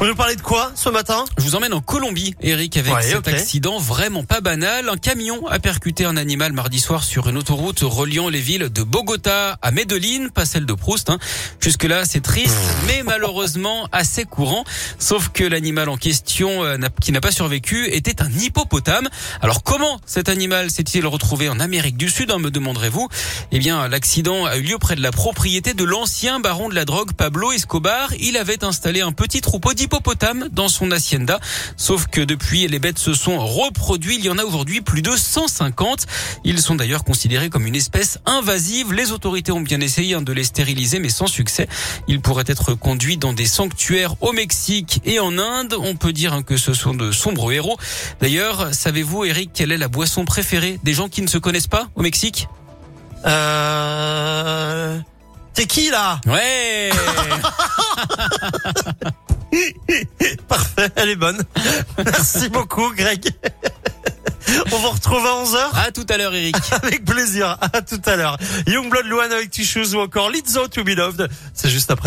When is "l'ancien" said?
25.82-26.38